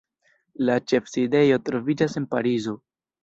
[0.69, 2.75] La ĉefsidejo troviĝas en Parizo.